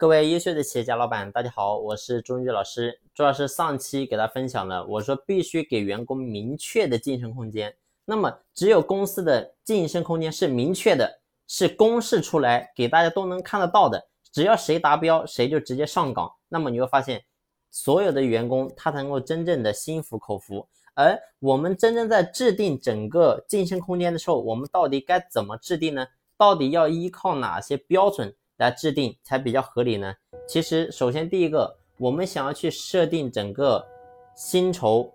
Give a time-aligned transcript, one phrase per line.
[0.00, 2.98] 各位优秀的企业家老板，大家好，我是朱文俊老师。
[3.14, 7.76] 朱老师上期给大家分享了，我说必须给员工明确的晋升空间。
[8.06, 14.02] 那么，只有公司的晋升空间是明确的，是公示出来给大家都能看得到的。
[14.32, 16.32] 只要谁达标，谁就直接上岗。
[16.48, 17.22] 那么你会发现，
[17.70, 20.66] 所有的员工他才能够真正的心服口服。
[20.94, 26.06] 而我们真正在制定整个晋升空间的时候，我们到底该怎么制定呢？
[26.38, 28.34] 到底要依靠哪些标准？
[28.60, 30.14] 来制定才比较合理呢？
[30.46, 33.84] 其实，首先第一个，我们想要去设定整个
[34.36, 35.10] 薪酬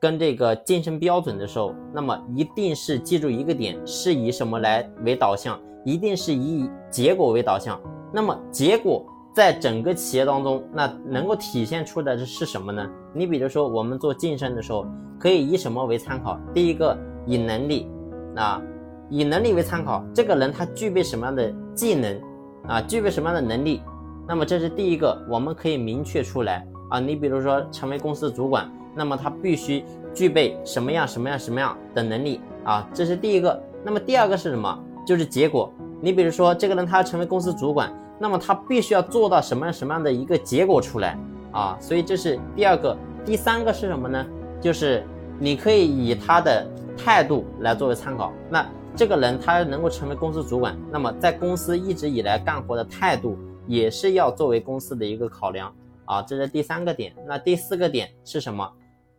[0.00, 5.58] 跟这个晋升标准的时候，那么一定是记住一个点，是以什么来为导向？
[5.84, 7.80] 一定是以结果为导向。
[8.12, 12.84] 那么结果在整个企业当中，那能够体现出的是什么呢？
[13.14, 14.84] 你比如说，我们做晋升的时候，
[15.20, 16.36] 可以以什么为参考？
[16.52, 17.88] 第一个，以能力
[18.34, 18.60] 啊，
[19.08, 22.20] 以能力为参考，这个人他具备什么样的技能？
[22.66, 23.82] 啊，具备什么样的能力？
[24.26, 27.00] 那么这是第一个，我们可以明确出来啊。
[27.00, 32.86] 你比如说成为公司主管，那么他必须具备什么样什么样什么样的能力啊？
[32.92, 33.58] 这是第一个。
[33.84, 34.78] 那么第二个是什么？
[35.06, 35.72] 就是结果。
[36.00, 41.18] 你比如说这个人他要成为公司主管，那么他必须要做到什么样什么样的一个结果出来
[41.52, 41.76] 啊？
[41.80, 42.96] 所以这是第二个。
[43.24, 44.24] 第三个是什么呢？
[44.60, 45.04] 就是
[45.38, 48.32] 你可以以他的态度来作为参考。
[48.50, 55.72] 那这个人他能够成为公司主管，那么在公司一直以来干活的态度也是要作为公司的一个考量
[56.04, 57.14] 啊，这是第三个点。
[57.26, 58.68] 那第四个点是什么？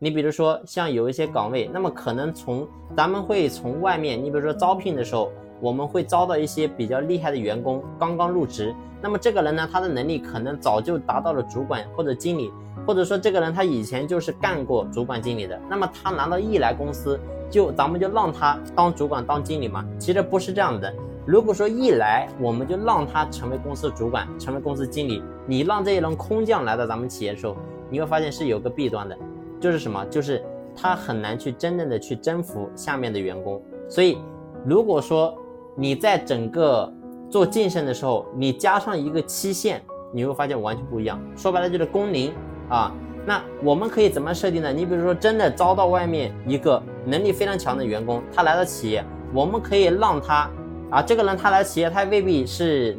[0.02, 5.30] 你比如说像有一些岗位，那么可能从咱们会从外面，你比如说招聘的时候。
[5.62, 8.74] 我们会招到一些比较厉害的员工，刚刚入职。
[9.02, 12.50] 那么这个人呢，他的能力可能早就达到了主管或者经理，
[12.88, 15.60] 或者说这个人他以前就是干过主管经理的。
[15.70, 19.86] 那么他难道一来公司就咱们就让他当主管当经理吗？
[20.00, 20.96] 其实不是这样的。
[21.26, 27.58] 如果说一来我们就让他成为公司主管，成为公司经理，你让这一轮空降来到咱们企业的时候，
[27.90, 29.18] 你会发现是有个弊端的，
[29.60, 30.06] 就是什么？
[30.06, 30.44] 就是
[30.76, 33.62] 他很难去真正的去征服下面的员工。
[33.88, 34.18] 所以
[34.66, 35.38] 如果说，
[35.76, 36.92] 你在整个
[37.30, 39.82] 做晋升的时候，你加上一个期限，
[40.14, 41.20] 你会发现完全不一样。
[41.36, 42.34] 说白了就是工龄
[42.70, 42.94] 啊。
[43.26, 44.72] 那我们可以怎么设定呢？
[44.72, 49.04] 你比如说，真的招到外面一个能力非常强的员工，他来到企业，
[49.34, 50.50] 我们可以让他
[50.90, 52.98] 啊，这个人他来企业，他未必是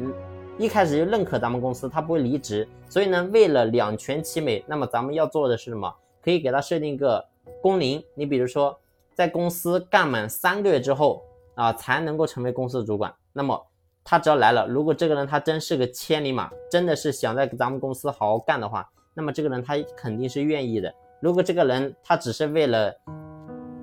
[0.57, 2.65] 一开始就认可咱们公司，他不会离职。
[2.87, 5.91] 所以呢，为了两全其美，那么咱们要做的是什么？
[6.23, 7.25] 可以给他设定一个
[7.61, 8.03] 工龄。
[8.15, 8.79] 你比如说，
[9.13, 11.23] 在公司干满三个月之后。
[11.53, 13.13] 啊，才能够成为公司的主管。
[13.33, 13.61] 那么
[14.05, 20.91] 他只要来了，如果这个人他真是个千里马，真的是想在咱们公司好好干的话，那么这个人他肯定是愿意的。
[21.19, 22.91] 如果这个人他只是为了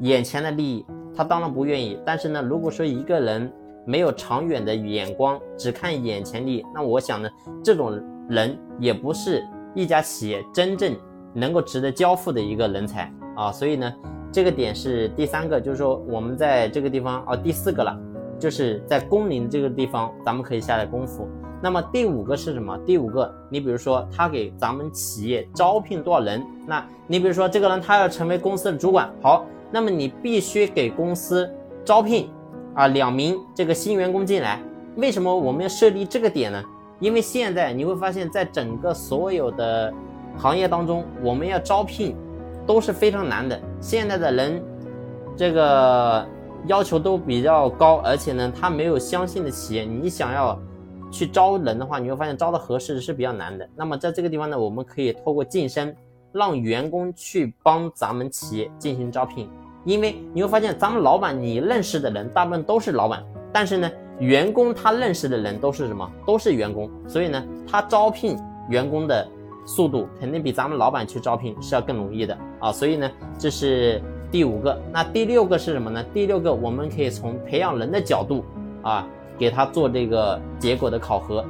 [0.00, 2.00] 眼前的利益，他当然不愿意。
[2.06, 3.52] 但是呢，如果说一个人
[3.84, 7.28] 没有长远的眼光，只看眼前利益，那我想呢，
[7.62, 7.92] 这种
[8.30, 10.96] 人也不是一家企业真正
[11.32, 13.52] 能够值得交付的一个人才啊。
[13.52, 13.92] 所以呢。
[14.30, 17.98] 这个点是第三个，就是说我们在这个地方哦，第四个了，
[18.38, 21.26] 就是在工龄这个地方，咱们可以下点功夫。
[21.62, 22.76] 那么第五个是什么？
[22.84, 26.44] 第五个，你比如说他给咱们企业招聘多少人？
[26.66, 31.50] 那你比如说这个人他要成为公司的主管，好，那么你必须给公司
[31.82, 32.28] 招聘
[32.74, 34.60] 啊两名这个新员工进来。
[34.96, 36.62] 为什么我们要设立这个点呢？
[37.00, 39.90] 因为现在你会发现在整个所有的
[40.38, 42.16] 行业当中，我们要招聘。
[42.68, 43.58] 都是非常难的。
[43.80, 44.62] 现在的人，
[45.34, 46.26] 这个
[46.66, 50.60] 要求都比较高，而且呢，他没有相信的企业，你想要
[51.10, 53.66] 去招人的话，你会发现招的合适的是比较难的。
[53.74, 55.96] 那么在这个地方呢，我们可以透过晋升，
[56.30, 59.48] 让员工去帮咱们企业进行招聘。
[59.86, 66.06] 因为你会发现，咱们老板你认识的人大部分都是老板，但是呢，员工他认识的人都是什么？
[66.26, 66.90] 都是员工。
[67.08, 68.38] 所以呢，他招聘
[68.68, 69.26] 员工的。
[69.68, 74.80] 速度肯定比咱们老板去招聘是要更容易的啊，所以呢，这是第五个。
[74.90, 76.02] 那第六个是什么呢？
[76.14, 78.42] 第六个我们可以从培养人的角度
[78.80, 81.44] 啊，给他做这个结果的考核。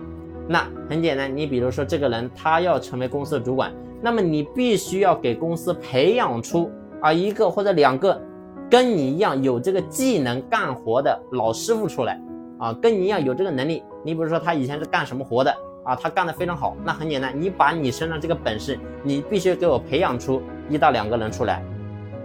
[0.49, 3.73] 那很简单，你比如说这个人他要成为公司的主管，
[4.03, 6.69] 那么你必须要给公司培养出
[7.01, 8.21] 啊一个或者两个
[8.69, 12.21] 跟你一样有这个技能干活的老师傅出来
[12.59, 13.81] 啊，跟你一样有这个能力。
[14.05, 15.55] 你比如说他以前是干什么活的？
[15.89, 21.65] 啊，他干得非常好，那很简单，你把你身上这个本事，你必须给我培养出一到两个人出来，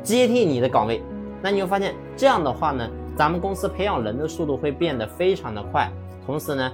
[0.03, 1.01] 接替你的岗位。
[1.41, 5.89] 那你会发现，这样的话呢，咱们公司培养人的速度会变得非常的快。
[6.25, 6.69] 同时呢，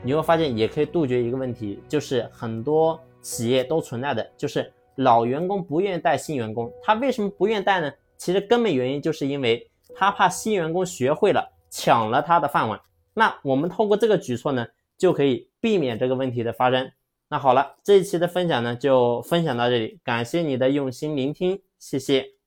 [0.00, 6.72] 你会发现也可以杜绝一个问题，就是很多企业都存在的，就是老员工不愿意带新员工。
[6.84, 7.90] 他为什么不愿意带呢？
[8.16, 12.80] 其实根本原因就是因为他怕新员工学会了抢了他的饭碗。
[13.12, 14.64] 那我们通过这个举措呢？
[14.98, 16.90] 就可以避免这个问题的发生
[17.30, 22.37] 那好了，这一期的分享呢就分享到这里，感谢你的用心聆听，谢谢。